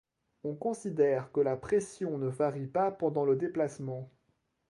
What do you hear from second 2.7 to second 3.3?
pendant